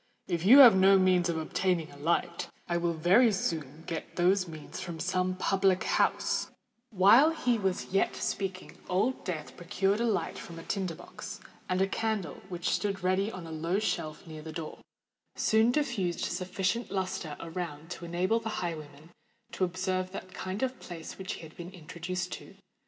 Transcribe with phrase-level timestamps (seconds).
[0.27, 4.47] If you have no means of obtaining a light, I will very soon get those
[4.47, 6.49] means from some public house——"
[6.89, 11.83] While he was yet speaking Old Death procured a light from a tinder box; and
[11.83, 14.79] a candle, which stood ready on a low shelf near the door,
[15.35, 19.11] soon diffused sufficient lustre around to enable the highwayman
[19.51, 22.55] to observe what kind of place he had been introduced into.